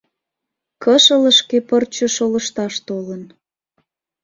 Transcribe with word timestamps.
Кышылышке 0.83 1.57
пырче 1.69 2.07
шолышташ 2.15 2.73
толын. 2.87 3.23